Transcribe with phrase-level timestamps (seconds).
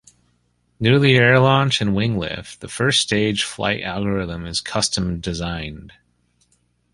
[0.81, 5.93] Due to the air launch and wing lift, the first-stage flight algorithm is custom-designed.